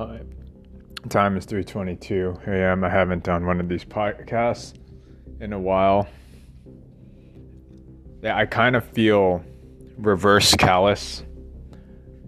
[0.00, 0.30] Time.
[1.10, 2.84] Time is 3:22 a.m.
[2.84, 4.72] I haven't done one of these podcasts
[5.42, 6.08] in a while.
[8.22, 9.44] Yeah, I kind of feel
[9.98, 11.22] reverse callous.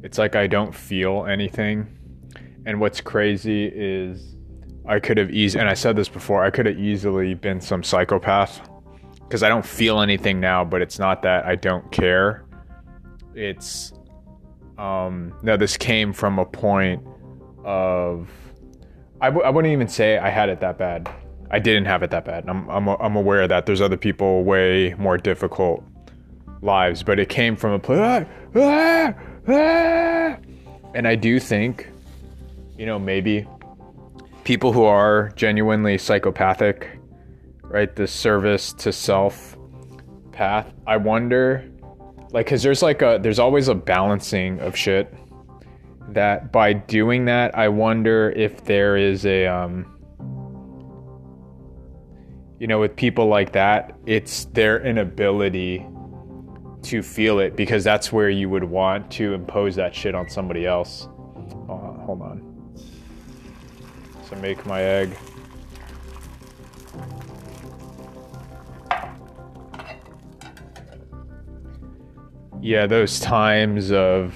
[0.02, 1.87] It's like I don't feel anything.
[2.66, 4.37] And what's crazy is
[4.87, 7.82] I could have easily, and I said this before, I could have easily been some
[7.82, 8.68] psychopath
[9.20, 12.45] because I don't feel anything now, but it's not that I don't care.
[13.34, 13.95] It's,
[14.77, 17.02] um, no, this came from a point
[17.65, 18.29] of
[19.21, 21.09] I w- I wouldn't even say I had it that bad.
[21.51, 22.48] I didn't have it that bad.
[22.48, 25.85] I'm, I'm, I'm aware that there's other people way more difficult
[26.61, 28.01] lives, but it came from a place.
[28.01, 28.25] Ah,
[28.57, 29.15] ah,
[29.48, 30.37] ah.
[30.95, 31.88] And I do think,
[32.77, 33.47] you know, maybe
[34.45, 36.99] people who are genuinely psychopathic,
[37.63, 37.95] right?
[37.95, 39.57] The service to self
[40.32, 40.73] path.
[40.87, 41.71] I wonder,
[42.32, 45.15] like, because there's like a, there's always a balancing of shit
[46.08, 49.86] that by doing that, I wonder if there is a, um,
[52.58, 55.86] you know, with people like that, it's their inability
[56.82, 60.66] to feel it because that's where you would want to impose that shit on somebody
[60.66, 61.08] else.
[61.68, 62.00] On.
[62.04, 62.74] Hold on.
[64.28, 65.16] So make my egg.
[72.60, 74.34] Yeah, those times of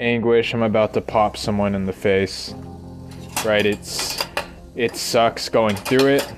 [0.00, 0.54] anguish.
[0.54, 2.54] I'm about to pop someone in the face.
[3.44, 3.64] Right?
[3.64, 4.24] It's
[4.74, 6.32] it sucks going through it.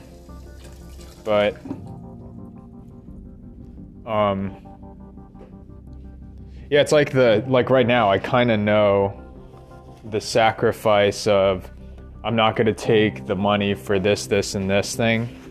[1.24, 1.56] But
[4.06, 4.56] um
[6.70, 9.18] yeah, it's like the like right now I kind of know
[10.10, 11.70] the sacrifice of
[12.24, 15.41] I'm not going to take the money for this this and this thing.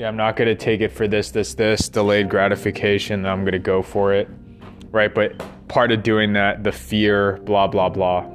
[0.00, 3.26] Yeah, I'm not to take it for this, this, this, delayed gratification.
[3.26, 4.30] I'm to go for it.
[4.90, 5.14] Right.
[5.14, 5.38] But
[5.68, 8.26] part of doing that, the fear, blah, blah, blah.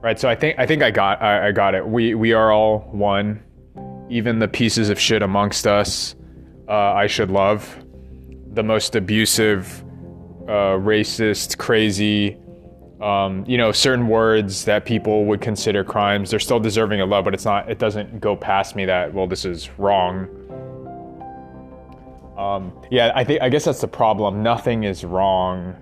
[0.00, 0.18] Right.
[0.18, 1.86] So I think, I think I got, I, I got it.
[1.86, 3.42] We, we are all one.
[4.08, 6.16] Even the pieces of shit amongst us,
[6.68, 7.84] uh, I should love.
[8.54, 9.84] The most abusive,
[10.48, 12.38] uh, racist, crazy,
[13.00, 17.24] um, you know, certain words that people would consider crimes, they're still deserving of love,
[17.24, 20.28] but it's not, it doesn't go past me that, well, this is wrong.
[22.36, 24.42] Um, yeah, I think, I guess that's the problem.
[24.42, 25.76] Nothing is wrong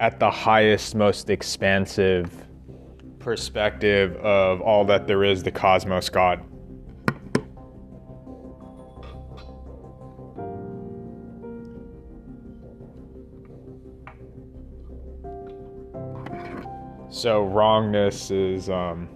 [0.00, 2.30] at the highest, most expansive
[3.18, 6.42] perspective of all that there is, the cosmos, God.
[17.12, 19.06] So wrongness is um,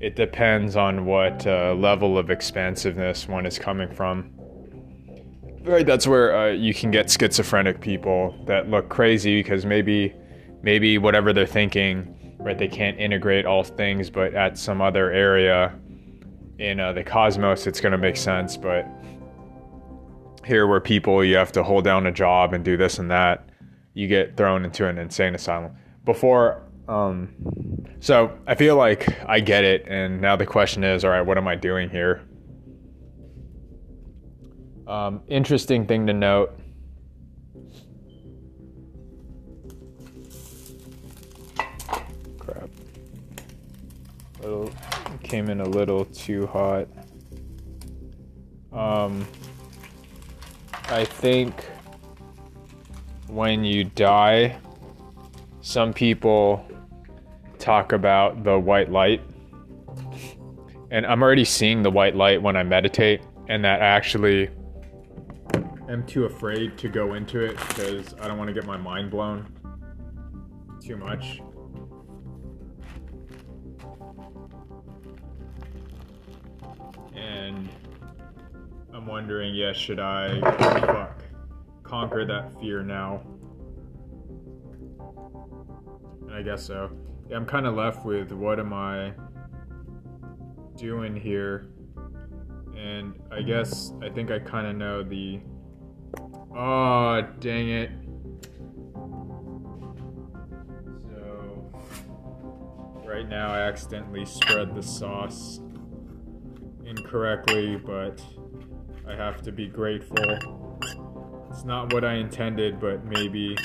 [0.00, 4.30] it depends on what uh, level of expansiveness one is coming from.
[5.62, 10.14] Right, that's where uh, you can get schizophrenic people that look crazy because maybe,
[10.62, 15.74] maybe whatever they're thinking, right, they can't integrate all things, but at some other area
[16.58, 18.58] in uh, the cosmos, it's going to make sense.
[18.58, 18.86] But
[20.44, 23.48] here, where people you have to hold down a job and do this and that,
[23.94, 25.74] you get thrown into an insane asylum.
[26.04, 27.34] Before um,
[28.00, 31.38] so I feel like I get it, and now the question is, all right, what
[31.38, 32.22] am I doing here?
[34.86, 36.58] Um, interesting thing to note.
[42.38, 42.68] Crap.
[44.42, 44.70] Little
[45.22, 46.86] came in a little too hot.
[48.72, 49.26] Um,
[50.90, 51.64] I think
[53.28, 54.58] when you die,
[55.62, 56.66] some people
[57.64, 59.22] talk about the white light.
[60.90, 64.50] And I'm already seeing the white light when I meditate, and that I actually
[65.88, 69.10] am too afraid to go into it because I don't want to get my mind
[69.10, 69.46] blown
[70.80, 71.40] too much.
[77.16, 77.68] And
[78.92, 81.22] I'm wondering, yeah, should I fuck,
[81.82, 83.22] conquer that fear now?
[86.28, 86.90] And I guess so
[87.32, 89.12] I'm kind of left with what am I
[90.76, 91.66] doing here?
[92.76, 95.40] And I guess I think I kind of know the.
[96.56, 97.90] Oh, dang it.
[101.08, 101.72] So,
[103.04, 105.60] right now I accidentally spread the sauce
[106.84, 108.22] incorrectly, but
[109.08, 110.78] I have to be grateful.
[111.50, 113.56] It's not what I intended, but maybe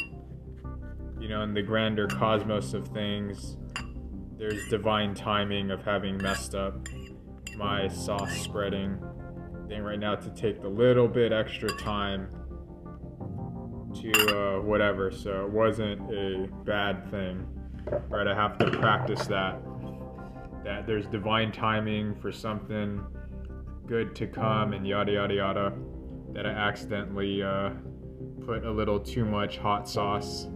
[1.29, 3.55] you know, in the grander cosmos of things,
[4.39, 6.87] there's divine timing of having messed up
[7.55, 8.97] my sauce spreading
[9.67, 12.29] thing right now to take the little bit extra time
[13.93, 15.11] to uh, whatever.
[15.11, 17.45] So it wasn't a bad thing,
[18.07, 18.25] right?
[18.25, 19.61] I have to practice that.
[20.63, 23.05] That there's divine timing for something
[23.85, 25.73] good to come and yada yada yada.
[26.33, 27.69] That I accidentally uh,
[28.47, 30.47] put a little too much hot sauce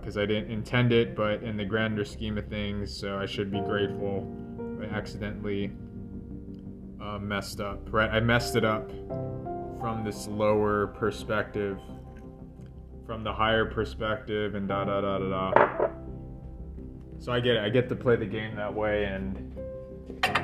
[0.00, 3.50] because I didn't intend it, but in the grander scheme of things, so I should
[3.50, 4.26] be grateful.
[4.82, 5.72] I accidentally
[7.00, 8.10] uh, messed up, right?
[8.10, 8.90] I messed it up
[9.78, 11.78] from this lower perspective,
[13.06, 15.88] from the higher perspective, and da da da da da.
[17.18, 17.62] So I get it.
[17.62, 19.56] I get to play the game that way, and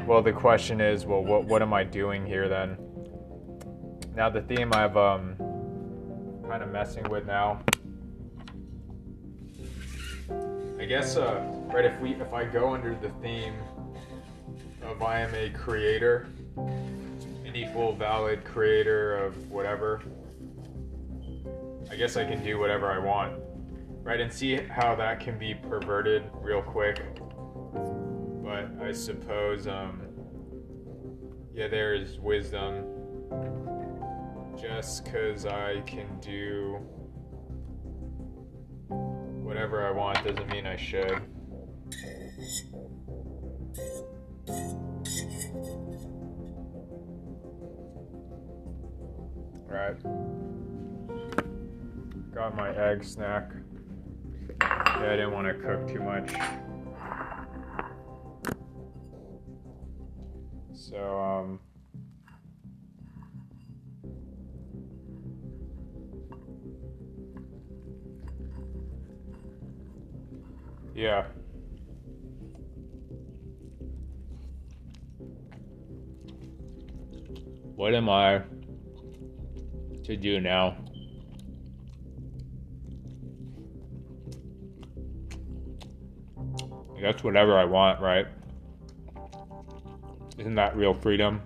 [0.07, 2.77] well, the question is, well, what what am I doing here then?
[4.15, 5.37] Now the theme I've um
[6.49, 7.63] kind of messing with now.
[10.79, 11.43] I guess uh,
[11.73, 13.55] right if we if I go under the theme
[14.83, 16.29] of I am a creator
[17.55, 20.03] an equal valid creator of whatever,
[21.89, 23.39] I guess I can do whatever I want,
[24.03, 24.21] right?
[24.21, 27.01] And see how that can be perverted real quick.
[28.43, 30.01] But I suppose, um,
[31.55, 32.87] yeah, there is wisdom.
[34.61, 36.81] Just because I can do
[39.55, 41.23] whatever I want doesn't mean I should.
[49.69, 49.97] Right.
[52.35, 53.53] Got my egg snack.
[54.61, 56.33] Yeah, I didn't want to cook too much.
[60.73, 61.61] So, um,
[70.95, 71.25] yeah.
[77.77, 78.43] What am I
[80.05, 80.77] to do now.
[87.01, 88.27] That's whatever I want, right?
[90.39, 91.43] Isn't that real freedom?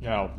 [0.00, 0.30] Now,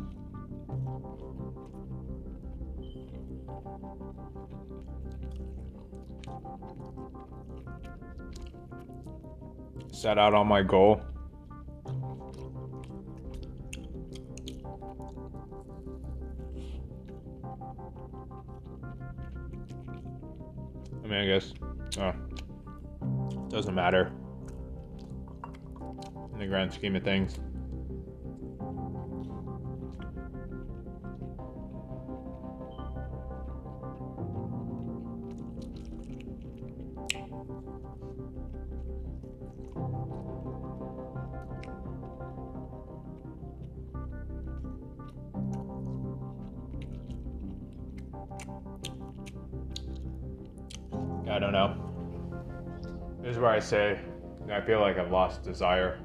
[9.90, 11.00] set out on my goal.
[21.02, 21.54] I mean, I guess,
[21.98, 22.12] oh,
[23.54, 24.10] doesn't matter
[26.32, 27.38] in the grand scheme of things.
[51.30, 51.83] I don't know.
[53.24, 53.98] This is where I say
[54.52, 55.98] I feel like I've lost desire.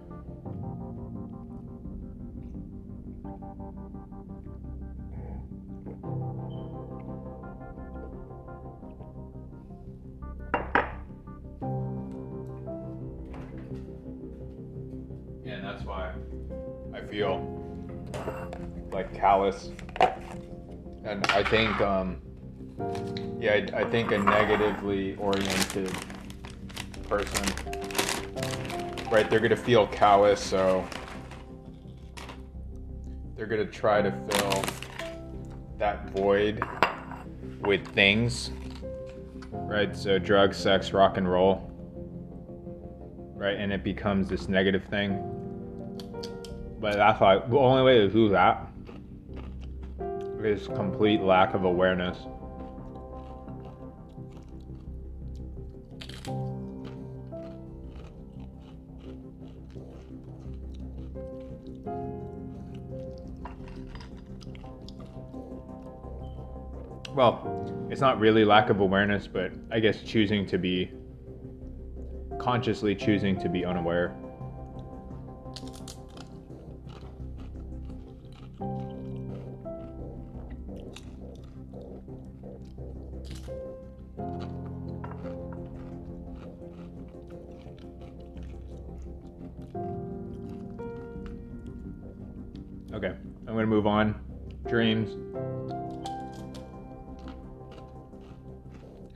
[15.46, 16.14] And that's why
[16.94, 17.44] I feel
[18.94, 19.72] like callous.
[21.04, 22.22] And I think um,
[23.42, 25.92] yeah, I, I think a negatively oriented
[27.10, 27.44] person,
[29.12, 29.28] right?
[29.30, 30.86] They're gonna feel callous, so
[33.36, 34.64] they're gonna try to fill
[35.80, 36.64] that void
[37.62, 38.52] with things,
[39.52, 39.96] right?
[39.98, 41.72] So drugs, sex, rock and roll,
[43.36, 43.58] right?
[43.58, 45.26] And it becomes this negative thing.
[46.80, 48.68] But I thought the only way to do that
[50.44, 52.18] is complete lack of awareness.
[67.20, 70.90] Well, it's not really lack of awareness, but I guess choosing to be
[72.40, 74.16] consciously choosing to be unaware.
[92.94, 93.14] Okay,
[93.46, 94.16] I'm to move on.
[94.70, 95.29] Dreams.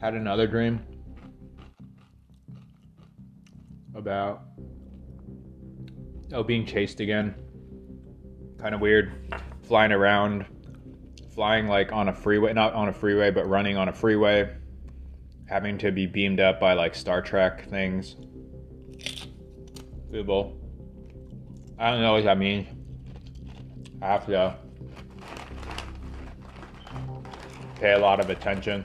[0.03, 0.81] Had another dream
[3.95, 4.41] about
[6.33, 7.33] oh being chased again.
[8.59, 9.13] Kind of weird.
[9.61, 10.45] Flying around,
[11.33, 14.53] flying like on a freeway, not on a freeway, but running on a freeway.
[15.47, 18.17] Having to be beamed up by like Star Trek things.
[20.11, 20.59] Google.
[21.79, 22.67] I don't know what that means.
[24.01, 24.57] I have to
[27.75, 28.83] pay a lot of attention.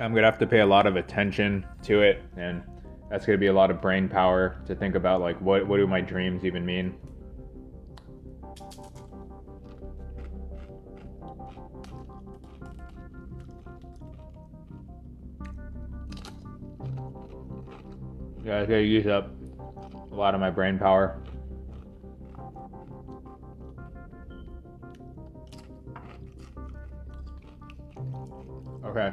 [0.00, 2.62] I'm gonna have to pay a lot of attention to it, and
[3.10, 5.86] that's gonna be a lot of brain power to think about like what what do
[5.86, 6.94] my dreams even mean.
[18.42, 19.30] Yeah, I gotta use up
[20.10, 21.18] a lot of my brain power.
[28.82, 29.12] Okay,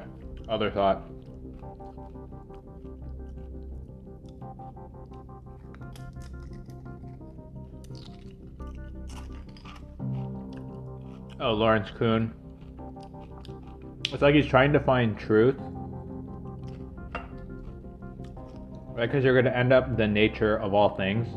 [0.50, 1.04] other thought.
[11.40, 12.34] Oh, Lawrence Kuhn.
[14.12, 15.56] It's like he's trying to find truth.
[18.90, 19.06] Right?
[19.06, 21.28] Because you're going to end up the nature of all things.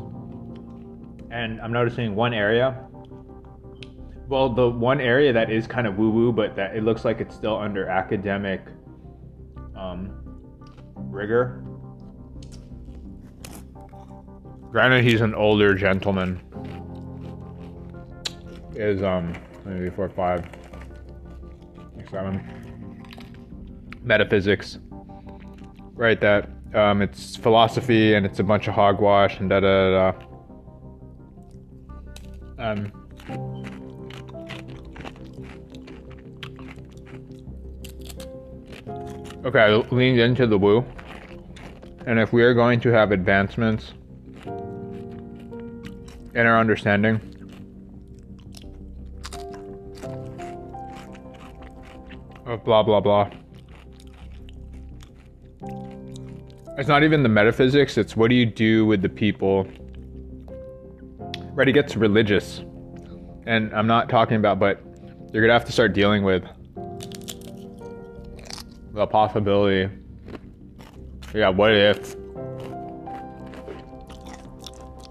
[1.29, 2.83] And I'm noticing one area.
[4.27, 7.21] Well, the one area that is kind of woo woo, but that it looks like
[7.21, 8.61] it's still under academic
[9.81, 10.11] um,
[10.95, 11.63] rigor.
[14.71, 16.39] Granted, he's an older gentleman.
[18.75, 19.33] Is um
[19.65, 20.47] maybe four, five,
[22.09, 23.03] seven.
[24.01, 24.79] Metaphysics.
[25.93, 30.25] Right, that um, it's philosophy and it's a bunch of hogwash and da da da.
[32.57, 33.00] Um,
[39.45, 40.85] okay, I leaned into the woo.
[42.05, 43.93] And if we are going to have advancements
[46.33, 47.21] in our understanding,
[52.45, 53.29] of blah blah blah.
[56.77, 59.67] It's not even the metaphysics, it's what do you do with the people.
[61.53, 62.63] Right, it gets religious.
[63.45, 64.81] And I'm not talking about, but
[65.33, 66.43] you're gonna have to start dealing with
[68.93, 69.91] the possibility.
[71.33, 72.15] Yeah, what if?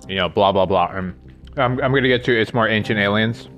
[0.09, 0.91] You know, blah blah blah.
[0.93, 1.15] And
[1.57, 3.49] I'm, I'm gonna get to it's more ancient aliens.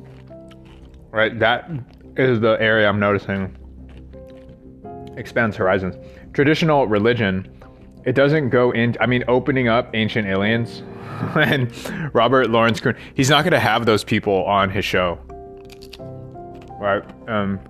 [1.11, 1.71] Right, that
[2.17, 3.57] is the area I'm noticing
[5.17, 5.97] expands horizons.
[6.33, 7.51] Traditional religion,
[8.05, 8.97] it doesn't go in.
[9.01, 10.83] I mean, opening up ancient aliens
[11.35, 11.71] and
[12.15, 15.19] Robert Lawrence Kuhn, he's not to have those people on his show,
[16.81, 17.03] right?
[17.29, 17.61] Um,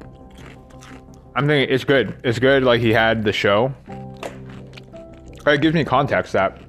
[1.34, 2.20] I'm thinking it's good.
[2.24, 2.62] It's good.
[2.62, 3.74] Like he had the show.
[5.46, 6.60] It gives me context that.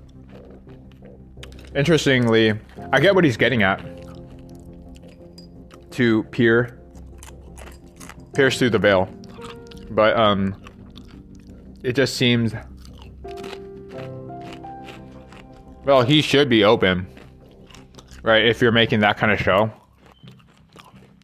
[1.76, 2.54] Interestingly,
[2.92, 3.82] I get what he's getting at.
[5.92, 6.80] To peer,
[8.34, 9.08] pierce through the veil,
[9.92, 10.56] but um,
[11.84, 12.54] it just seems
[15.84, 17.06] well he should be open
[18.24, 19.72] right if you're making that kind of show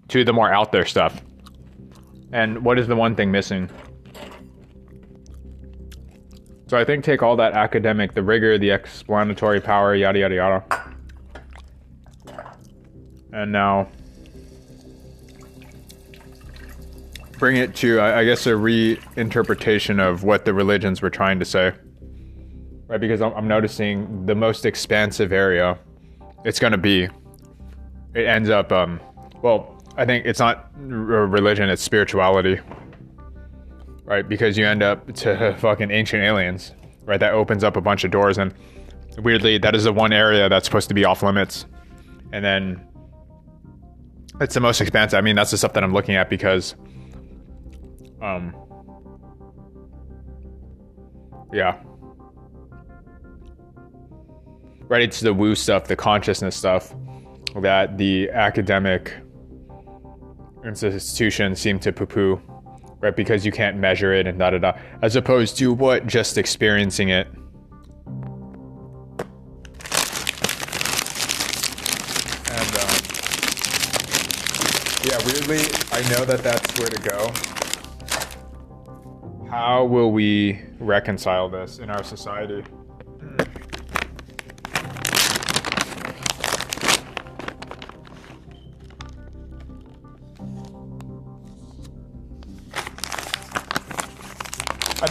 [0.09, 1.21] to the more out there stuff
[2.31, 3.69] and what is the one thing missing
[6.67, 10.63] so i think take all that academic the rigor the explanatory power yada yada yada
[13.33, 13.87] and now
[17.39, 21.71] bring it to, I guess, a reinterpretation of what the religions were trying to say.
[22.87, 22.99] Right?
[22.99, 25.79] Because I'm, noticing the most expansive area
[26.43, 27.07] it's going to be,
[28.13, 28.99] it ends up, um,
[29.41, 32.59] well, I think it's not religion, it's spirituality.
[34.05, 34.27] Right?
[34.27, 36.73] Because you end up to fucking ancient aliens.
[37.05, 37.19] Right?
[37.19, 38.37] That opens up a bunch of doors.
[38.37, 38.53] And
[39.17, 41.65] weirdly, that is the one area that's supposed to be off limits.
[42.31, 42.87] And then
[44.39, 45.17] it's the most expansive.
[45.17, 46.75] I mean, that's the stuff that I'm looking at because
[48.21, 48.55] um,
[51.53, 51.81] yeah.
[54.87, 56.95] Right, it's the woo stuff, the consciousness stuff
[57.61, 59.13] that the academic
[60.65, 62.41] institutions seem to poo poo,
[62.99, 63.15] right?
[63.15, 67.09] Because you can't measure it and da da da, as opposed to what just experiencing
[67.09, 67.27] it.
[72.47, 72.95] And um,
[75.05, 75.61] yeah, weirdly,
[75.91, 77.33] I know that that's where to go
[79.49, 82.63] how will we reconcile this in our society?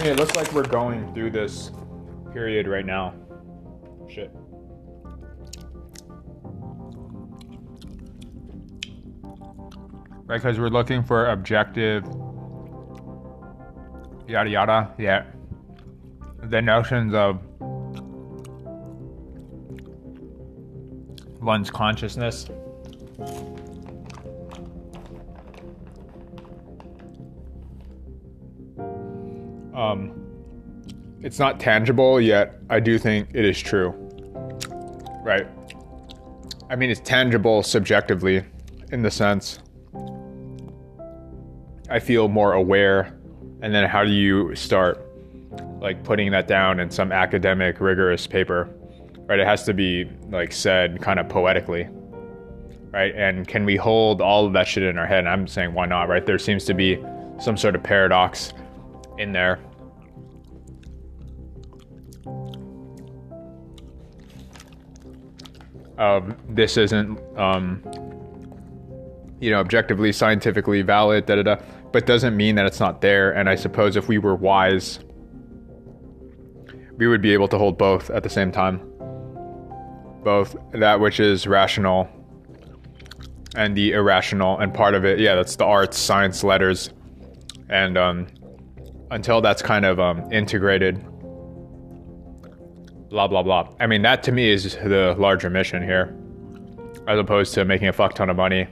[0.09, 1.71] It looks like we're going through this
[2.33, 3.13] period right now.
[4.09, 4.31] Shit.
[10.25, 12.05] Right, because we're looking for objective
[14.27, 14.95] yada yada.
[14.97, 15.25] Yeah.
[16.45, 17.43] The notions of
[21.43, 22.49] one's consciousness.
[29.99, 32.61] Um, it's not tangible yet.
[32.71, 33.91] I do think it is true.
[35.25, 35.47] Right.
[36.71, 38.45] I mean, it's tangible subjectively
[38.93, 39.61] in the sense
[41.91, 43.15] I feel more aware.
[43.63, 45.05] And then how do you start
[45.81, 48.69] like putting that down in some academic, rigorous paper?
[49.27, 49.41] Right?
[49.41, 51.89] It has to be like said kind of poetically.
[52.91, 53.15] Right?
[53.15, 55.21] And can we hold all of that shit in our head?
[55.21, 56.25] And I'm saying why not, right?
[56.25, 57.03] There seems to be
[57.41, 58.53] some sort of paradox
[59.19, 59.59] in there.
[65.99, 67.83] Um, this isn't, um,
[69.41, 71.57] you know, objectively, scientifically valid, da da da
[71.93, 73.33] but doesn't mean that it's not there.
[73.33, 75.01] And I suppose if we were wise,
[76.97, 78.81] we would be able to hold both at the same time.
[80.23, 82.09] Both that which is rational
[83.57, 84.59] and the irrational.
[84.59, 86.91] And part of it, yeah, that's the arts, science, letters.
[87.71, 88.27] And um,
[89.11, 91.05] until that's kind of um, integrated,
[93.11, 93.69] blah, blah, blah.
[93.81, 96.15] I mean, that to me is the larger mission here,
[97.07, 98.67] as opposed to making a fuck ton of money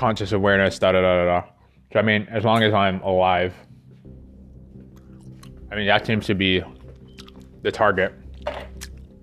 [0.00, 1.48] conscious awareness, da da da da da.
[1.92, 3.54] So, I mean, as long as I'm alive,
[5.70, 6.62] I mean, that seems to be
[7.60, 8.14] the target.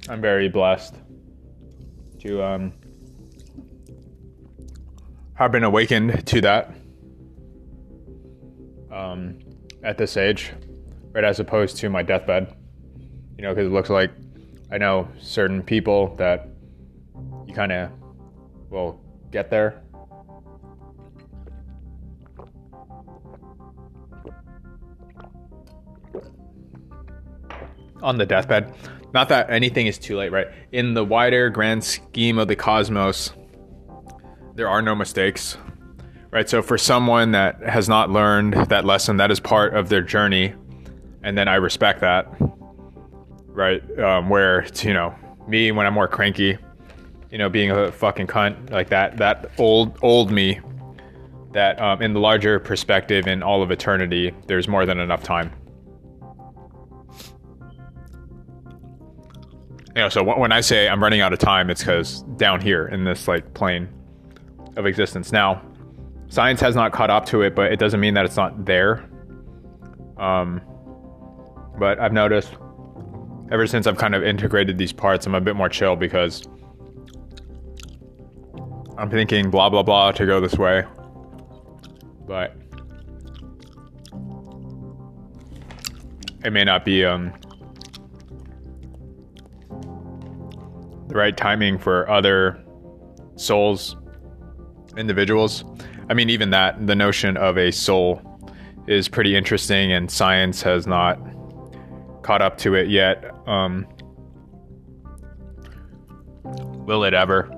[0.07, 0.93] I'm very blessed
[2.19, 2.73] to um,
[5.33, 6.75] have been awakened to that
[8.97, 9.37] um,
[9.83, 10.51] at this age,
[11.11, 11.23] right?
[11.23, 12.55] As opposed to my deathbed,
[13.37, 14.11] you know, because it looks like
[14.71, 16.49] I know certain people that
[17.45, 17.91] you kind of
[18.69, 18.99] will
[19.31, 19.83] get there
[28.01, 28.73] on the deathbed.
[29.13, 30.47] Not that anything is too late, right?
[30.71, 33.31] In the wider grand scheme of the cosmos,
[34.55, 35.57] there are no mistakes,
[36.31, 36.49] right?
[36.49, 40.53] So for someone that has not learned that lesson, that is part of their journey,
[41.23, 42.27] and then I respect that,
[43.47, 43.81] right?
[43.99, 45.15] Um, where it's, you know
[45.47, 46.57] me when I'm more cranky,
[47.31, 50.59] you know, being a fucking cunt like that, that old old me,
[51.53, 55.51] that um, in the larger perspective, in all of eternity, there's more than enough time.
[59.97, 62.87] you know, so when I say I'm running out of time, it's because down here
[62.87, 63.89] in this like plane
[64.75, 65.31] of existence.
[65.31, 65.59] Now,
[66.29, 69.09] science has not caught up to it, but it doesn't mean that it's not there.
[70.17, 70.61] Um,
[71.79, 72.53] but I've noticed
[73.51, 76.47] ever since I've kind of integrated these parts, I'm a bit more chill because
[78.97, 80.83] I'm thinking blah blah blah to go this way,
[82.25, 82.55] but
[86.43, 87.33] it may not be um
[91.07, 92.61] the right timing for other
[93.35, 93.95] souls,
[94.97, 95.63] individuals.
[96.09, 98.21] I mean, even that, the notion of a soul
[98.87, 101.19] is pretty interesting, and science has not
[102.23, 103.25] caught up to it yet.
[103.47, 103.85] Um,
[106.43, 107.51] will it ever?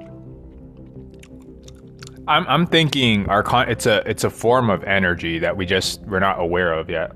[2.28, 6.02] I'm I'm thinking our con- it's a it's a form of energy that we just
[6.02, 7.12] we're not aware of yet.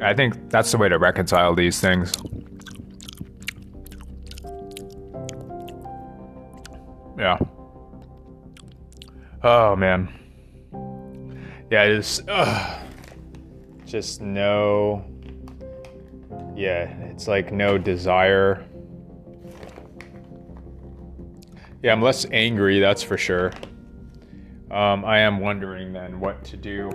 [0.00, 2.12] I think that's the way to reconcile these things.
[7.18, 7.38] Yeah.
[9.44, 10.08] Oh man.
[11.70, 12.26] Yeah, just
[13.84, 15.04] just no.
[16.54, 18.64] Yeah, it's like no desire.
[21.82, 23.52] Yeah, I'm less angry, that's for sure.
[24.70, 26.92] Um, I am wondering then what to do.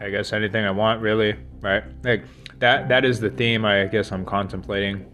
[0.00, 1.82] I guess anything I want, really, right?
[2.04, 2.24] Like
[2.58, 2.88] that.
[2.88, 3.64] That is the theme.
[3.64, 5.06] I guess I'm contemplating.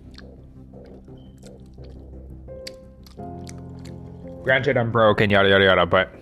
[4.42, 6.12] Granted, I'm broke and yada yada yada, but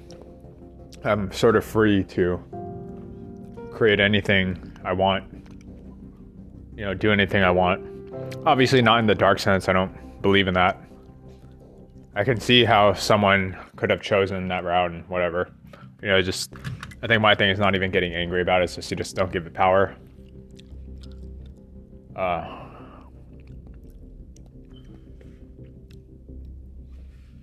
[1.05, 2.41] I'm sort of free to
[3.73, 5.25] create anything I want.
[6.77, 7.85] You know, do anything I want.
[8.47, 9.69] Obviously, not in the dark sense.
[9.69, 10.81] I don't believe in that.
[12.15, 15.51] I can see how someone could have chosen that route and whatever.
[16.03, 16.53] You know, just
[17.03, 18.65] I think my thing is not even getting angry about it.
[18.65, 19.97] It's just you just don't give it power.
[22.15, 22.69] Uh,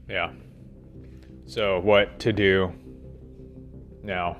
[0.10, 0.32] yeah.
[1.46, 2.72] So what to do
[4.02, 4.38] now?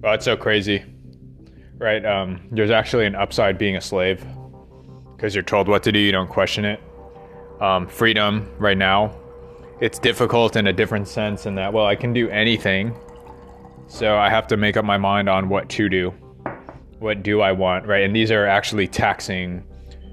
[0.00, 0.84] Well, it's so crazy,
[1.78, 2.04] right?
[2.04, 4.24] Um, there's actually an upside being a slave
[5.16, 6.80] because you're told what to do, you don't question it.
[7.60, 9.16] Um, freedom right now,
[9.80, 12.96] it's difficult in a different sense in that, well, I can do anything.
[13.88, 16.10] So I have to make up my mind on what to do.
[16.98, 18.02] What do I want, right?
[18.02, 19.62] And these are actually taxing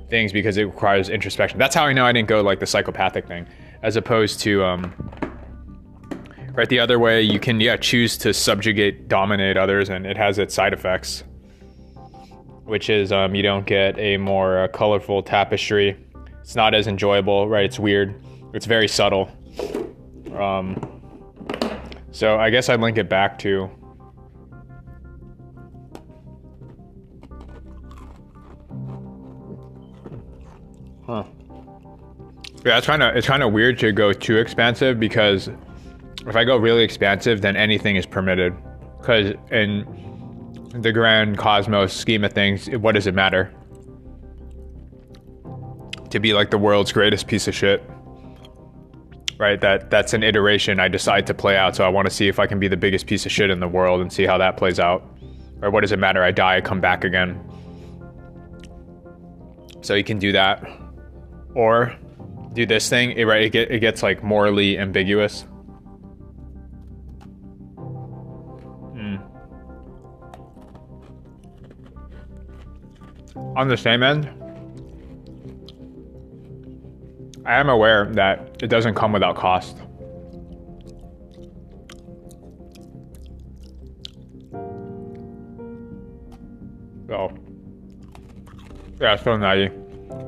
[0.09, 1.57] things because it requires introspection.
[1.57, 3.47] That's how I know I didn't go like the psychopathic thing,
[3.81, 4.93] as opposed to um,
[6.53, 7.21] right the other way.
[7.21, 11.23] You can yeah choose to subjugate, dominate others, and it has its side effects,
[12.65, 15.97] which is um, you don't get a more uh, colorful tapestry.
[16.41, 17.63] It's not as enjoyable, right?
[17.63, 18.13] It's weird.
[18.53, 19.31] It's very subtle.
[20.35, 21.01] Um,
[22.11, 23.69] so I guess I'd link it back to
[31.05, 31.23] Huh.
[32.65, 35.49] Yeah, it's kind of it's kind of weird to go too expansive because
[36.25, 38.55] if I go really expansive, then anything is permitted.
[38.99, 39.85] Because in
[40.73, 43.53] the grand cosmos scheme of things, what does it matter?
[46.09, 47.83] To be like the world's greatest piece of shit,
[49.43, 49.59] right?
[49.59, 51.75] That that's an iteration I decide to play out.
[51.75, 53.59] So I want to see if I can be the biggest piece of shit in
[53.59, 55.03] the world and see how that plays out.
[55.61, 56.23] Or what does it matter?
[56.23, 57.39] I die, I come back again.
[59.81, 60.65] So you can do that
[61.55, 61.93] or
[62.53, 63.43] do this thing, it, right?
[63.43, 65.41] It, get, it gets like morally ambiguous.
[68.95, 69.17] Hmm.
[73.57, 74.29] On the same end,
[77.45, 79.77] I am aware that it doesn't come without cost.
[87.07, 87.31] So,
[88.99, 89.69] yeah, so nutty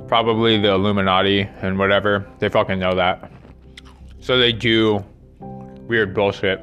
[0.08, 2.26] probably the Illuminati and whatever.
[2.40, 3.32] They fucking know that.
[4.20, 5.04] So they do
[5.88, 6.62] weird bullshit.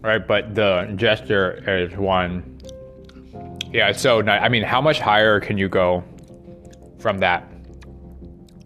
[0.00, 0.26] Right?
[0.26, 2.60] But the gesture is one.
[3.72, 6.02] Yeah, so I mean, how much higher can you go
[6.98, 7.46] from that?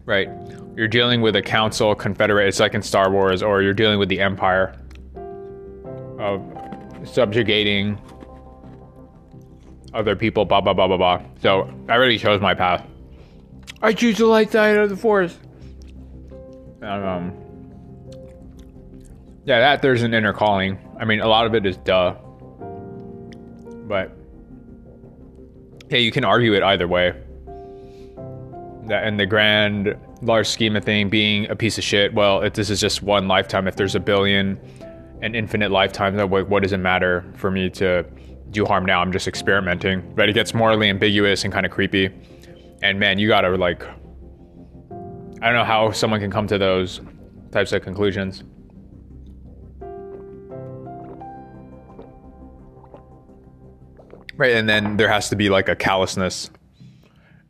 [0.05, 0.29] Right?
[0.75, 4.09] You're dealing with a council, confederate, it's like in Star Wars, or you're dealing with
[4.09, 4.75] the Empire
[6.19, 6.41] of
[7.05, 7.97] subjugating
[9.93, 11.21] other people, blah, blah, blah, blah, blah.
[11.41, 12.85] So I really chose my path.
[13.81, 15.37] I choose the light side of the force.
[16.81, 17.33] Um,
[19.45, 20.77] yeah, that there's an inner calling.
[20.99, 22.15] I mean, a lot of it is duh.
[23.87, 24.11] But
[25.89, 27.13] yeah, you can argue it either way.
[28.87, 32.13] That in the grand, large scheme of thing, being a piece of shit.
[32.13, 34.59] Well, if this is just one lifetime, if there's a billion
[35.21, 38.05] and infinite lifetimes, what, what does it matter for me to
[38.51, 39.01] do harm now?
[39.01, 40.13] I'm just experimenting.
[40.15, 42.09] But it gets morally ambiguous and kind of creepy.
[42.81, 47.01] And man, you gotta like, I don't know how someone can come to those
[47.51, 48.43] types of conclusions.
[54.37, 56.49] Right, and then there has to be like a callousness.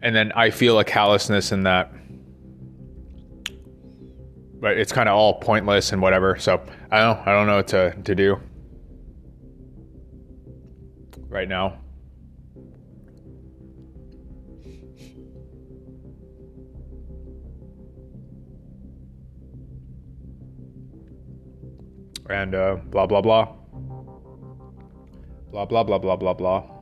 [0.01, 1.91] And then I feel a callousness in that.
[4.59, 6.37] But it's kind of all pointless and whatever.
[6.37, 7.23] So I don't know.
[7.25, 8.39] I don't know what to, to do
[11.29, 11.79] right now.
[22.29, 23.47] and uh, blah blah blah.
[25.51, 26.74] Blah blah blah blah blah blah.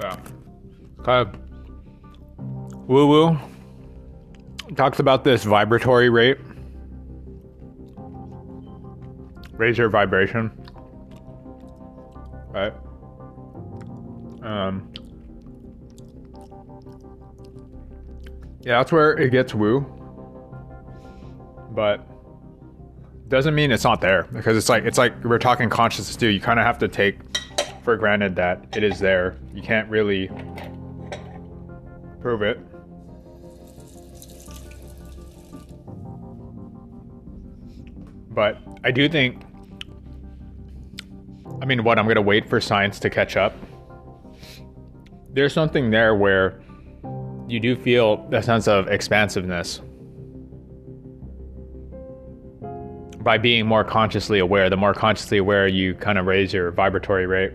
[0.00, 0.16] Yeah.
[1.06, 1.38] Of
[2.88, 3.38] woo woo.
[4.74, 6.38] Talks about this vibratory rate.
[9.52, 10.50] Raise your vibration.
[12.52, 12.72] Right?
[14.42, 14.92] Um,
[18.66, 19.86] Yeah, that's where it gets woo.
[21.70, 22.04] But
[23.28, 26.28] doesn't mean it's not there because it's like it's like we're talking consciousness too.
[26.28, 27.18] You kind of have to take
[27.82, 29.36] for granted that it is there.
[29.54, 30.30] You can't really
[32.20, 32.58] prove it.
[38.30, 39.42] But I do think
[41.60, 41.98] I mean, what?
[41.98, 43.54] I'm going to wait for science to catch up.
[45.32, 46.60] There's something there where
[47.48, 49.80] you do feel a sense of expansiveness
[53.26, 54.70] by being more consciously aware.
[54.70, 57.54] The more consciously aware you kind of raise your vibratory rate,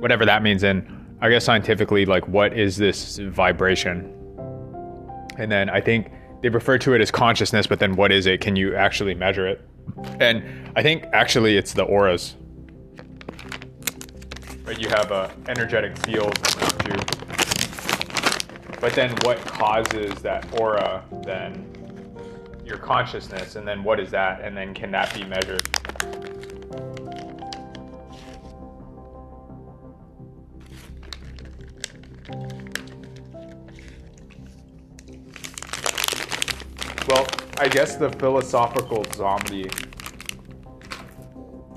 [0.00, 0.64] whatever that means.
[0.64, 0.84] And
[1.20, 4.12] I guess scientifically, like, what is this vibration?
[5.38, 6.10] And then I think
[6.42, 8.40] they refer to it as consciousness, but then what is it?
[8.40, 9.60] Can you actually measure it?
[10.18, 10.42] And
[10.74, 12.34] I think actually it's the auras.
[14.64, 16.96] Right, you have a energetic field around you.
[18.80, 21.85] But then what causes that aura then?
[22.66, 24.40] Your consciousness, and then what is that?
[24.40, 25.62] And then can that be measured?
[37.08, 37.24] Well,
[37.58, 39.70] I guess the philosophical zombie.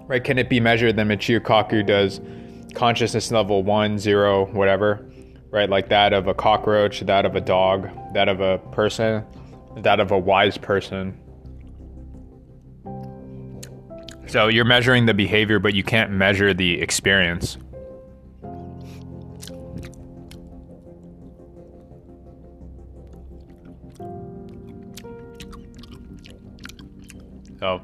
[0.08, 0.24] Right?
[0.24, 0.96] Can it be measured?
[0.96, 2.20] Then Michio Kaku does
[2.74, 5.08] consciousness level one, zero, whatever.
[5.52, 5.70] Right?
[5.70, 9.24] Like that of a cockroach, that of a dog, that of a person,
[9.78, 11.18] that of a wise person.
[14.28, 17.58] So you're measuring the behavior, but you can't measure the experience.
[27.60, 27.82] So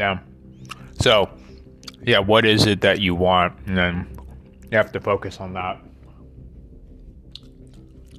[0.00, 0.20] Yeah.
[1.00, 1.30] So,
[2.02, 3.58] yeah, what is it that you want?
[3.66, 4.18] And then
[4.70, 5.80] you have to focus on that.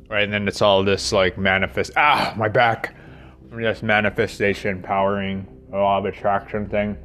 [0.10, 2.96] Right, and then it's all this like manifest ah, my back.
[3.52, 6.98] This manifestation powering law of attraction thing.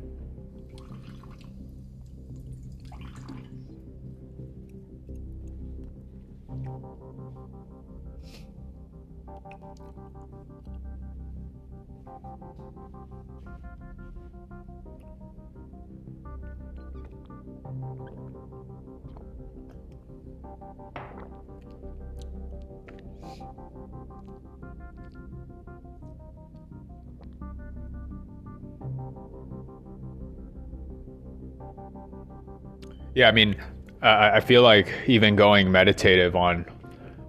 [33.14, 33.57] Yeah, I mean,
[34.02, 36.66] uh, I feel like even going meditative on,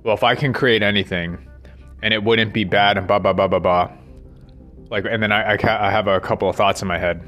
[0.04, 1.38] well, if I can create anything,
[2.04, 3.92] and it wouldn't be bad, and blah blah blah blah blah,
[4.90, 7.22] like, and then I I, ca- I have a couple of thoughts in my head,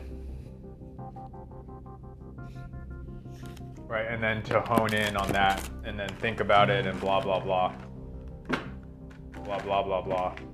[3.88, 7.22] right, and then to hone in on that, and then think about it, and blah
[7.22, 7.74] blah blah,
[9.45, 10.32] blah blah blah blah.
[10.32, 10.49] Whoa,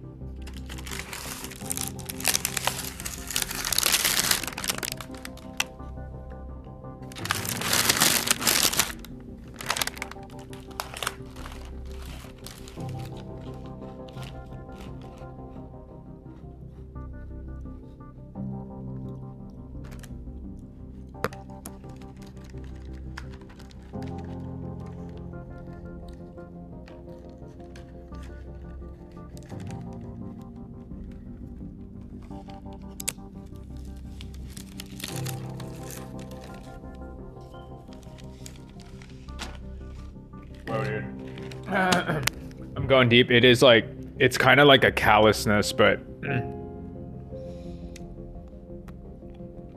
[41.75, 43.31] I'm going deep.
[43.31, 43.85] It is like
[44.17, 46.31] it's kind of like a callousness, but you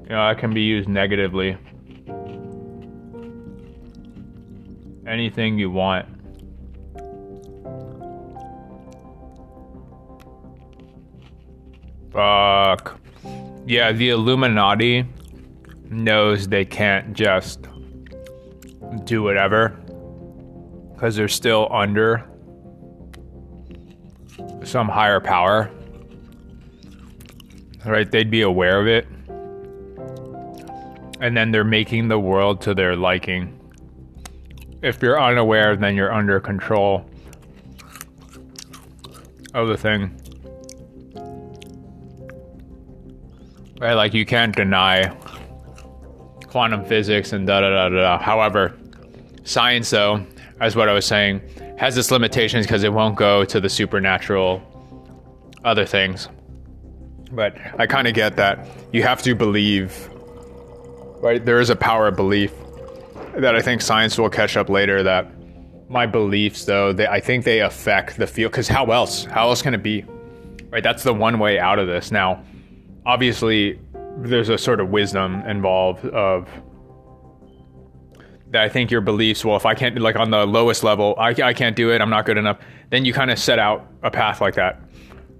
[0.08, 1.56] know, it can be used negatively.
[5.06, 6.06] Anything you want.
[12.12, 13.00] Fuck.
[13.66, 15.04] Yeah, the Illuminati
[15.90, 17.66] knows they can't just
[19.04, 19.76] do whatever
[20.98, 22.28] because they're still under
[24.64, 25.70] some higher power.
[27.86, 28.10] Right?
[28.10, 29.06] They'd be aware of it.
[31.20, 33.54] And then they're making the world to their liking.
[34.82, 37.08] If you're unaware, then you're under control
[39.54, 40.20] of the thing.
[43.80, 43.94] Right?
[43.94, 45.16] Like you can't deny
[46.48, 48.18] quantum physics and da da da da.
[48.18, 48.76] However,
[49.44, 50.26] science, though,
[50.60, 51.40] as what I was saying,
[51.78, 54.62] has its limitations because it won't go to the supernatural
[55.64, 56.28] other things.
[57.32, 60.08] But I kind of get that you have to believe,
[61.20, 61.44] right?
[61.44, 62.52] There is a power of belief
[63.36, 65.02] that I think science will catch up later.
[65.02, 65.30] That
[65.88, 68.52] my beliefs, though, they, I think they affect the field.
[68.52, 69.24] Because how else?
[69.24, 70.04] How else can it be?
[70.70, 70.82] Right?
[70.82, 72.10] That's the one way out of this.
[72.10, 72.42] Now,
[73.06, 73.78] obviously,
[74.18, 76.48] there's a sort of wisdom involved of
[78.54, 81.52] I think your beliefs, well, if I can't, like on the lowest level, I, I
[81.52, 82.58] can't do it, I'm not good enough,
[82.90, 84.80] then you kind of set out a path like that.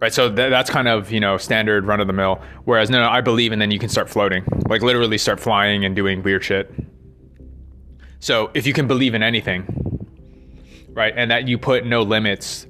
[0.01, 0.13] Right.
[0.13, 2.41] So th- that's kind of, you know, standard run of the mill.
[2.65, 5.85] Whereas, no, no, I believe, and then you can start floating, like literally start flying
[5.85, 6.73] and doing weird shit.
[8.21, 9.67] So if you can believe in anything,
[10.91, 12.67] right, and that you put no limits,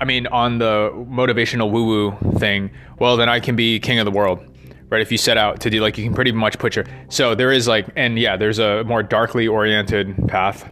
[0.00, 4.04] I mean, on the motivational woo woo thing, well, then I can be king of
[4.04, 4.40] the world
[4.88, 5.00] right?
[5.00, 7.52] If you set out to do like you can pretty much put your so there
[7.52, 10.70] is like and yeah, there's a more darkly oriented path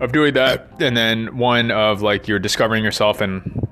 [0.00, 3.66] of doing that, and then one of like you're discovering yourself and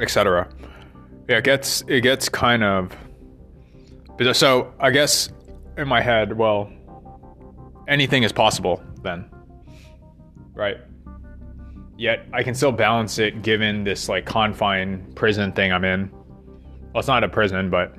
[0.00, 0.48] etc.
[1.28, 2.96] Yeah, it gets it gets kind of
[4.32, 5.28] so I guess
[5.76, 6.72] in my head, well,
[7.86, 9.30] anything is possible then,
[10.54, 10.78] right?
[11.98, 16.10] Yet I can still balance it given this like confined prison thing I'm in.
[16.10, 17.94] Well, it's not a prison, but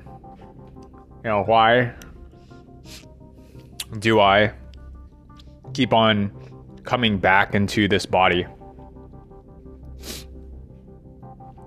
[1.24, 1.94] you know, why
[3.98, 4.52] do I
[5.74, 6.30] keep on
[6.84, 8.46] coming back into this body?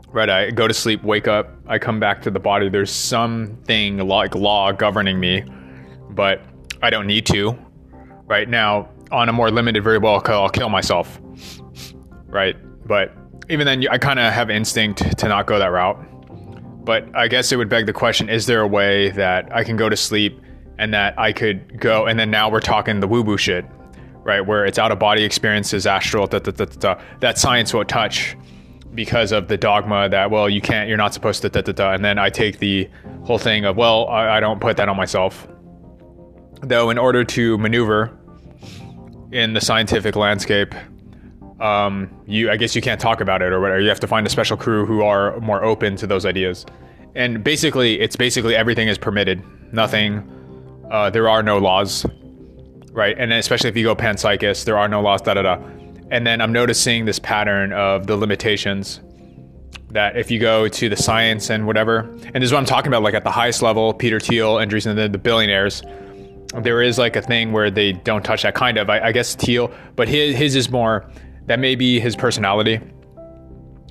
[0.08, 2.68] Right, I go to sleep, wake up, I come back to the body.
[2.68, 5.46] There's something like law governing me,
[6.10, 6.42] but
[6.82, 7.58] I don't need to.
[8.26, 11.20] Right now, on a more limited very variable, I'll kill myself.
[12.26, 13.14] Right, but
[13.50, 15.98] even then, I kind of have instinct to not go that route.
[16.84, 19.78] But I guess it would beg the question is there a way that I can
[19.78, 20.39] go to sleep
[20.78, 23.65] and that I could go, and then now we're talking the woo woo shit,
[24.24, 24.41] right?
[24.41, 28.36] Where it's out of body experiences, astral, da, da, da, that science won't touch
[28.96, 31.94] because of the dogma that, well, you can't, you're not supposed to, da, da, da.
[31.94, 32.89] and then I take the
[33.24, 35.48] whole thing of, well, I, I don't put that on myself.
[36.62, 38.17] Though, in order to maneuver
[39.32, 40.74] in the scientific landscape,
[41.62, 43.80] um, you I guess you can't talk about it or whatever.
[43.80, 46.65] You have to find a special crew who are more open to those ideas.
[47.15, 49.43] And basically, it's basically everything is permitted.
[49.74, 50.28] Nothing.
[50.89, 52.06] Uh, there are no laws,
[52.91, 53.15] right?
[53.17, 55.21] And especially if you go panpsychist, there are no laws.
[55.21, 55.56] Da da da.
[56.10, 59.00] And then I'm noticing this pattern of the limitations
[59.91, 62.00] that if you go to the science and whatever,
[62.34, 64.95] and this is what I'm talking about, like at the highest level, Peter Thiel, Andreessen,
[64.95, 65.84] the, the billionaires,
[66.62, 68.89] there is like a thing where they don't touch that kind of.
[68.89, 71.10] I, I guess Thiel, but his his is more
[71.47, 72.80] that may be his personality.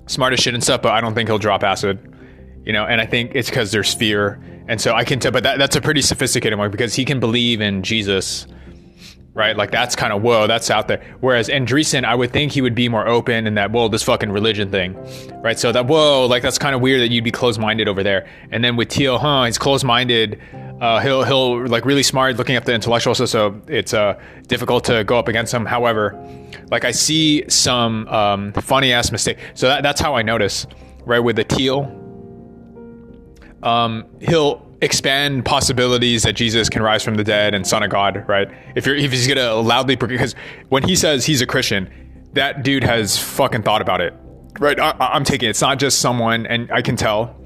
[0.06, 1.98] Smart as shit and stuff, but I don't think he'll drop acid.
[2.64, 4.40] You know, and I think it's because there's fear.
[4.68, 7.18] And so I can tell, but that, that's a pretty sophisticated one because he can
[7.18, 8.46] believe in Jesus,
[9.32, 9.56] right?
[9.56, 11.02] Like that's kind of, whoa, that's out there.
[11.20, 14.30] Whereas Andreessen, I would think he would be more open in that, whoa, this fucking
[14.30, 14.94] religion thing,
[15.42, 15.58] right?
[15.58, 18.28] So that, whoa, like that's kind of weird that you'd be closed minded over there.
[18.50, 20.40] And then with Thiel, huh, he's closed minded
[20.80, 24.84] uh, he'll he'll like really smart looking at the intellectual stuff, so it's uh, difficult
[24.84, 25.66] to go up against him.
[25.66, 26.18] However,
[26.70, 29.38] like I see some um, funny ass mistake.
[29.54, 30.66] So that, that's how I notice,
[31.04, 31.18] right?
[31.18, 31.84] With the Thiel,
[33.62, 38.24] um, he'll expand possibilities that Jesus can rise from the dead and Son of God,
[38.26, 38.48] right?
[38.74, 40.34] If you're if he's gonna loudly because
[40.70, 41.90] when he says he's a Christian,
[42.32, 44.14] that dude has fucking thought about it,
[44.58, 44.80] right?
[44.80, 45.50] I, I'm taking it.
[45.50, 47.36] It's not just someone, and I can tell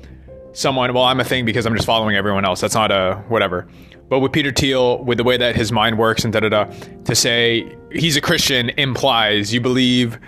[0.54, 2.60] someone, well, I'm a thing because I'm just following everyone else.
[2.60, 3.68] That's not a whatever.
[4.08, 6.64] But with Peter Thiel, with the way that his mind works and da da da,
[7.04, 10.18] to say he's a Christian implies you believe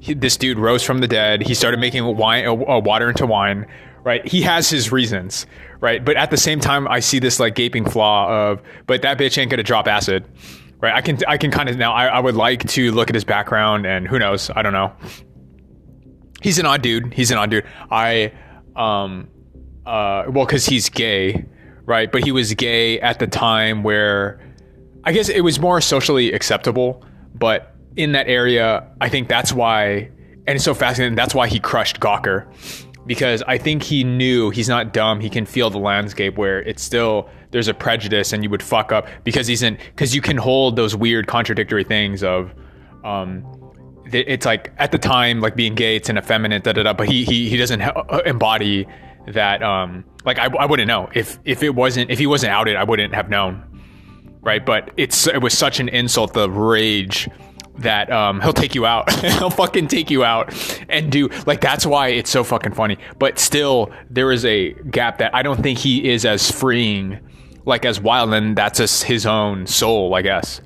[0.00, 1.42] he, this dude rose from the dead.
[1.42, 3.66] He started making wine, uh, uh, water into wine,
[4.02, 4.26] right?
[4.26, 5.46] He has his reasons,
[5.80, 6.04] right?
[6.04, 9.38] But at the same time, I see this like gaping flaw of, but that bitch
[9.38, 10.24] ain't gonna drop acid,
[10.80, 10.94] right?
[10.94, 13.24] I can I can kind of now I, I would like to look at his
[13.24, 14.92] background and who knows, I don't know.
[16.40, 17.12] He's an odd dude.
[17.12, 17.66] He's an odd dude.
[17.90, 18.32] I
[18.76, 19.28] um
[19.88, 21.46] uh, well, because he's gay,
[21.86, 22.12] right?
[22.12, 24.38] But he was gay at the time where
[25.04, 27.02] I guess it was more socially acceptable.
[27.34, 30.10] But in that area, I think that's why,
[30.46, 31.14] and it's so fascinating.
[31.14, 32.46] That's why he crushed Gawker,
[33.06, 35.20] because I think he knew he's not dumb.
[35.20, 38.92] He can feel the landscape where it's still there's a prejudice, and you would fuck
[38.92, 42.52] up because he's in because you can hold those weird contradictory things of.
[43.04, 43.42] Um,
[44.10, 46.92] it's like at the time, like being gay, it's an effeminate, da da da.
[46.92, 47.82] But he he he doesn't
[48.26, 48.86] embody
[49.34, 51.08] that um like I, I wouldn't know.
[51.14, 53.64] If if it wasn't if he wasn't outed I wouldn't have known.
[54.40, 54.64] Right?
[54.64, 57.28] But it's it was such an insult the rage
[57.78, 59.12] that um he'll take you out.
[59.22, 60.52] He'll fucking take you out
[60.88, 62.98] and do like that's why it's so fucking funny.
[63.18, 67.20] But still there is a gap that I don't think he is as freeing
[67.64, 70.60] like as wild and that's just his own soul I guess.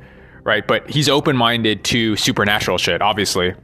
[0.45, 0.67] Right?
[0.67, 3.55] But he's open-minded to supernatural shit obviously.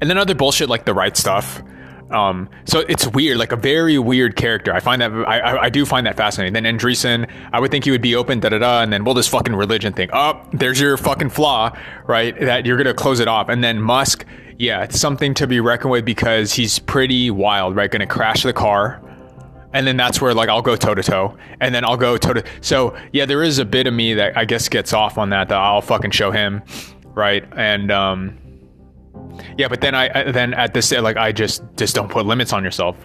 [0.00, 1.62] And then other bullshit like the right stuff
[2.10, 4.72] Um, so it's weird, like a very weird character.
[4.72, 6.52] I find that I, I, I do find that fascinating.
[6.52, 9.14] Then Andreessen, I would think he would be open, da da da, and then well,
[9.14, 10.10] this fucking religion thing.
[10.12, 11.76] Oh, there's your fucking flaw,
[12.06, 12.38] right?
[12.38, 13.48] That you're gonna close it off.
[13.48, 14.24] And then Musk,
[14.58, 17.90] yeah, it's something to be reckoned with because he's pretty wild, right?
[17.90, 19.02] Gonna crash the car.
[19.72, 22.34] And then that's where like I'll go toe to toe, and then I'll go toe
[22.34, 22.44] to.
[22.60, 25.48] So yeah, there is a bit of me that I guess gets off on that
[25.48, 26.62] that I'll fucking show him,
[27.14, 27.44] right?
[27.56, 28.38] And um,
[29.58, 32.64] yeah, but then I then at this like I just just don't put limits on
[32.64, 32.96] yourself.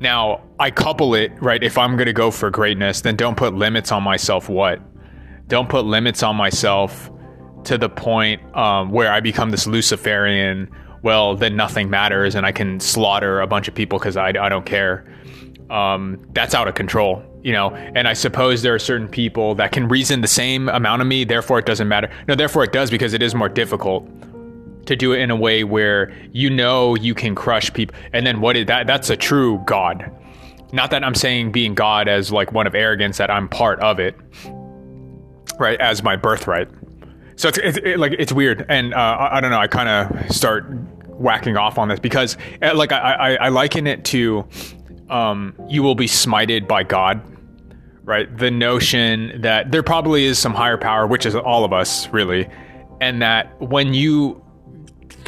[0.00, 1.62] Now I couple it right.
[1.62, 4.48] If I'm gonna go for greatness, then don't put limits on myself.
[4.48, 4.80] What?
[5.48, 7.10] Don't put limits on myself
[7.64, 10.70] to the point um, where I become this Luciferian.
[11.02, 14.48] Well, then nothing matters, and I can slaughter a bunch of people because I, I
[14.48, 15.06] don't care.
[15.70, 17.70] Um, that's out of control, you know.
[17.70, 21.24] And I suppose there are certain people that can reason the same amount of me,
[21.24, 22.10] therefore it doesn't matter.
[22.26, 24.08] No, therefore it does because it is more difficult
[24.88, 27.96] to do it in a way where you know you can crush people.
[28.12, 28.86] And then what is that?
[28.86, 30.10] That's a true God.
[30.72, 34.00] Not that I'm saying being God as like one of arrogance that I'm part of
[34.00, 34.16] it,
[35.58, 35.80] right?
[35.80, 36.68] As my birthright.
[37.36, 39.60] So it's, it's it, like it's weird, and uh, I, I, don't know.
[39.60, 40.66] I kind of start
[41.06, 44.44] whacking off on this because, uh, like, I, I, I liken it to,
[45.08, 47.22] um, you will be smited by God,
[48.02, 48.36] right?
[48.36, 52.48] The notion that there probably is some higher power, which is all of us, really,
[53.00, 54.42] and that when you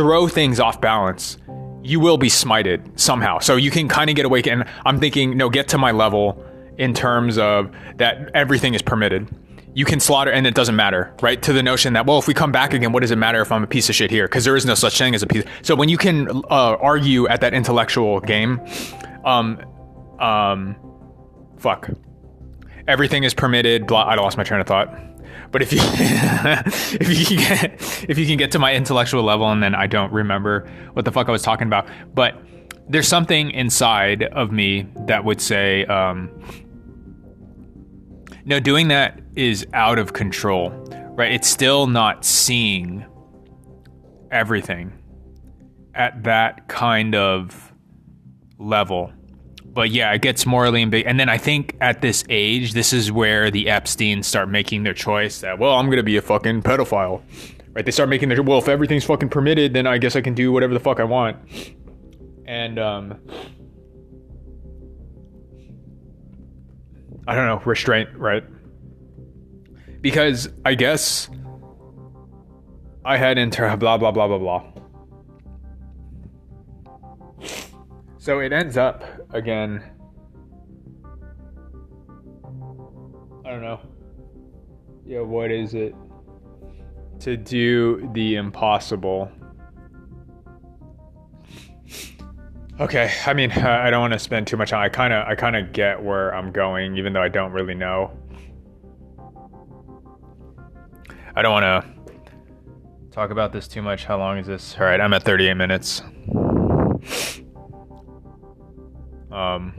[0.01, 1.37] throw things off balance,
[1.83, 3.39] you will be smited somehow.
[3.39, 4.41] So you can kind of get away.
[4.45, 6.43] And I'm thinking, no, get to my level
[6.79, 9.29] in terms of that everything is permitted.
[9.75, 11.41] You can slaughter and it doesn't matter, right?
[11.43, 13.53] To the notion that, well, if we come back again, what does it matter if
[13.53, 14.27] I'm a piece of shit here?
[14.27, 15.45] Because there is no such thing as a piece.
[15.61, 18.59] So when you can uh, argue at that intellectual game,
[19.27, 19.61] um,
[20.19, 20.77] um,
[21.59, 21.91] fuck,
[22.89, 23.87] everything is permitted.
[23.87, 25.10] Blah, I lost my train of thought.
[25.51, 29.51] But if you if you can get if you can get to my intellectual level
[29.51, 32.41] and then I don't remember what the fuck I was talking about, but
[32.89, 36.29] there's something inside of me that would say, um,
[38.45, 40.71] no, doing that is out of control,
[41.13, 41.31] right?
[41.31, 43.07] It's still not seeing
[44.33, 44.93] everything
[45.95, 47.73] at that kind of
[48.59, 49.13] level
[49.73, 51.09] but yeah, it gets morally ambiguous.
[51.09, 54.95] And then I think at this age, this is where the Epsteins start making their
[54.95, 57.23] choice that, well, I'm going to be a fucking pedophile.
[57.73, 57.85] Right?
[57.85, 60.51] They start making their, well, if everything's fucking permitted, then I guess I can do
[60.51, 61.37] whatever the fuck I want.
[62.47, 63.21] And, um,
[67.29, 68.43] I don't know, restraint, right?
[70.01, 71.31] Because I guess
[73.05, 74.70] I had inter blah, blah, blah, blah, blah.
[78.21, 79.83] So it ends up again.
[83.47, 83.81] I don't know.
[85.07, 85.95] Yeah, what is it?
[87.21, 89.33] To do the impossible.
[92.79, 94.83] Okay, I mean, I don't want to spend too much time.
[94.83, 97.75] I kind of, I kind of get where I'm going, even though I don't really
[97.75, 98.11] know.
[101.35, 102.13] I don't want to
[103.11, 104.05] talk about this too much.
[104.05, 104.77] How long is this?
[104.79, 106.03] All right, I'm at 38 minutes.
[109.33, 109.73] Um,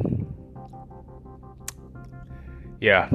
[2.80, 3.10] yeah.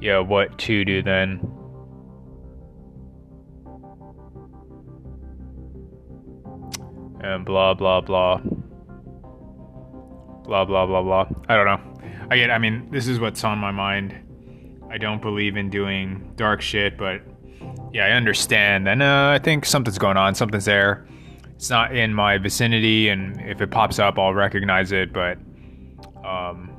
[0.00, 1.40] Yeah, what to do then?
[7.20, 8.40] And blah blah blah.
[10.44, 11.26] Blah blah blah blah.
[11.48, 11.80] I don't know.
[12.30, 14.14] I get I mean, this is what's on my mind.
[14.90, 17.22] I don't believe in doing dark shit, but
[17.92, 18.88] yeah, I understand.
[18.88, 20.34] And uh, I think something's going on.
[20.34, 21.06] Something's there
[21.56, 25.12] it's not in my vicinity, and if it pops up, I'll recognize it.
[25.12, 25.38] But
[26.24, 26.70] um,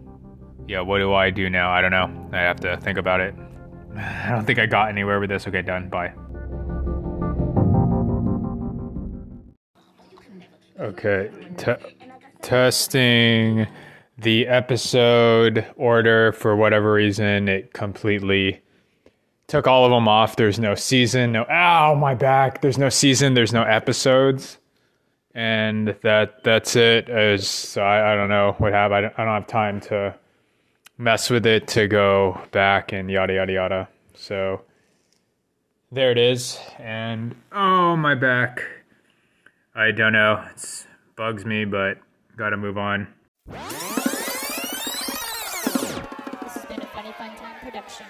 [0.67, 1.71] yeah, what do I do now?
[1.71, 2.29] I don't know.
[2.33, 3.35] I have to think about it.
[3.97, 5.47] I don't think I got anywhere with this.
[5.47, 5.89] Okay, done.
[5.89, 6.13] Bye.
[10.77, 11.31] Okay,
[12.41, 13.65] testing
[14.17, 18.61] the episode order for whatever reason it completely
[19.47, 23.33] took all of them off there's no season no ow my back there's no season
[23.33, 24.57] there's no episodes
[25.35, 27.09] and that that's it.
[27.09, 30.15] As I, I don't know what have I don't, I don't have time to
[30.97, 33.87] mess with it to go back and yada yada yada.
[34.15, 34.61] So
[35.91, 38.63] there it is, and oh my back.
[39.75, 40.43] I don't know.
[40.55, 41.97] It bugs me, but
[42.37, 43.07] gotta move on.
[43.47, 43.59] This
[46.53, 48.05] has been a funny fun time production.